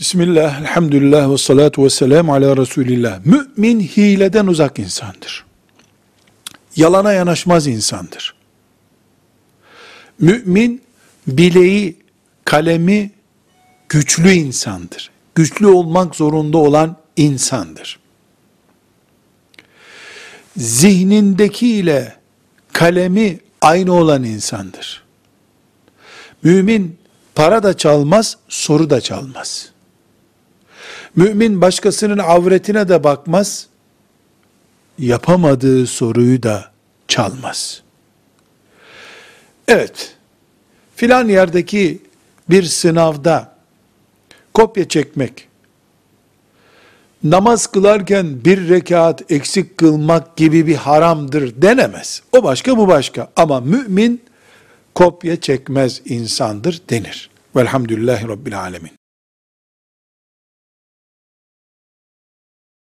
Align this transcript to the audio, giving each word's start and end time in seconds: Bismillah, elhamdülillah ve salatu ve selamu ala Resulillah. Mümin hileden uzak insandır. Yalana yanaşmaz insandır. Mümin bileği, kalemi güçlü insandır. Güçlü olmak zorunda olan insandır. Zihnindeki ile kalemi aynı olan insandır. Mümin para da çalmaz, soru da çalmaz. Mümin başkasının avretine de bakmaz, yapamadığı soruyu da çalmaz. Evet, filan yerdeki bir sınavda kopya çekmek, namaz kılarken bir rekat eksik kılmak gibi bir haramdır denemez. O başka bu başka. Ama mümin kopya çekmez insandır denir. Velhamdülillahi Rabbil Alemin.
Bismillah, 0.00 0.60
elhamdülillah 0.60 1.30
ve 1.30 1.38
salatu 1.38 1.84
ve 1.84 1.90
selamu 1.90 2.34
ala 2.34 2.56
Resulillah. 2.56 3.20
Mümin 3.24 3.80
hileden 3.80 4.46
uzak 4.46 4.78
insandır. 4.78 5.44
Yalana 6.76 7.12
yanaşmaz 7.12 7.66
insandır. 7.66 8.34
Mümin 10.18 10.82
bileği, 11.26 11.96
kalemi 12.44 13.10
güçlü 13.88 14.32
insandır. 14.32 15.10
Güçlü 15.34 15.66
olmak 15.66 16.16
zorunda 16.16 16.58
olan 16.58 16.96
insandır. 17.16 17.98
Zihnindeki 20.56 21.68
ile 21.68 22.16
kalemi 22.72 23.40
aynı 23.60 23.92
olan 23.92 24.24
insandır. 24.24 25.02
Mümin 26.42 26.98
para 27.34 27.62
da 27.62 27.76
çalmaz, 27.76 28.36
soru 28.48 28.90
da 28.90 29.00
çalmaz. 29.00 29.70
Mümin 31.16 31.60
başkasının 31.60 32.18
avretine 32.18 32.88
de 32.88 33.04
bakmaz, 33.04 33.66
yapamadığı 34.98 35.86
soruyu 35.86 36.42
da 36.42 36.70
çalmaz. 37.08 37.82
Evet, 39.68 40.16
filan 40.96 41.28
yerdeki 41.28 42.02
bir 42.50 42.62
sınavda 42.62 43.54
kopya 44.54 44.88
çekmek, 44.88 45.48
namaz 47.24 47.66
kılarken 47.66 48.44
bir 48.44 48.68
rekat 48.68 49.32
eksik 49.32 49.78
kılmak 49.78 50.36
gibi 50.36 50.66
bir 50.66 50.76
haramdır 50.76 51.62
denemez. 51.62 52.22
O 52.32 52.42
başka 52.42 52.76
bu 52.76 52.88
başka. 52.88 53.30
Ama 53.36 53.60
mümin 53.60 54.22
kopya 54.94 55.40
çekmez 55.40 56.02
insandır 56.04 56.80
denir. 56.90 57.30
Velhamdülillahi 57.56 58.28
Rabbil 58.28 58.60
Alemin. 58.60 58.99